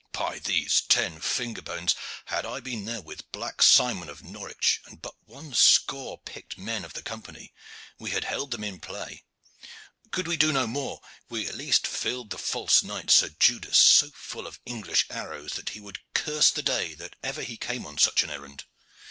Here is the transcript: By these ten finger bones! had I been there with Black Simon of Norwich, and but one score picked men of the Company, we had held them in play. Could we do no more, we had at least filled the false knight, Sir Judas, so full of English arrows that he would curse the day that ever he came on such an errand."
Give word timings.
By 0.13 0.39
these 0.39 0.81
ten 0.81 1.19
finger 1.21 1.61
bones! 1.61 1.93
had 2.25 2.43
I 2.43 2.59
been 2.59 2.85
there 2.85 3.01
with 3.01 3.31
Black 3.31 3.61
Simon 3.61 4.09
of 4.09 4.23
Norwich, 4.23 4.81
and 4.87 4.99
but 4.99 5.13
one 5.27 5.53
score 5.53 6.17
picked 6.17 6.57
men 6.57 6.83
of 6.83 6.93
the 6.93 7.03
Company, 7.03 7.53
we 7.99 8.09
had 8.09 8.23
held 8.23 8.49
them 8.49 8.63
in 8.63 8.79
play. 8.79 9.25
Could 10.09 10.27
we 10.27 10.37
do 10.37 10.51
no 10.51 10.65
more, 10.65 11.01
we 11.29 11.41
had 11.43 11.49
at 11.49 11.55
least 11.57 11.85
filled 11.85 12.31
the 12.31 12.39
false 12.39 12.81
knight, 12.81 13.11
Sir 13.11 13.29
Judas, 13.39 13.77
so 13.77 14.09
full 14.15 14.47
of 14.47 14.59
English 14.65 15.05
arrows 15.11 15.51
that 15.53 15.69
he 15.69 15.79
would 15.79 15.99
curse 16.15 16.49
the 16.49 16.63
day 16.63 16.95
that 16.95 17.15
ever 17.21 17.43
he 17.43 17.55
came 17.55 17.85
on 17.85 17.99
such 17.99 18.23
an 18.23 18.31
errand." 18.31 18.63